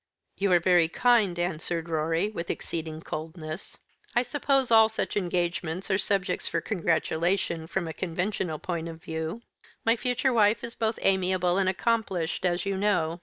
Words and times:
"You 0.39 0.51
are 0.53 0.59
very 0.59 0.87
kind," 0.87 1.37
answered 1.37 1.87
Rorie, 1.87 2.29
with 2.33 2.49
exceeding 2.49 3.03
coldness. 3.03 3.77
"I 4.15 4.23
suppose 4.23 4.71
all 4.71 4.89
such 4.89 5.15
engagements 5.15 5.91
are 5.91 5.99
subjects 5.99 6.47
for 6.47 6.59
congratulation, 6.59 7.67
from 7.67 7.87
a 7.87 7.93
conventional 7.93 8.57
point 8.57 8.87
of 8.89 9.03
view. 9.03 9.43
My 9.85 9.95
future 9.95 10.33
wife 10.33 10.63
is 10.63 10.73
both 10.73 10.97
amiable 11.03 11.59
and 11.59 11.69
accomplished, 11.69 12.45
as 12.47 12.65
you 12.65 12.77
know. 12.77 13.19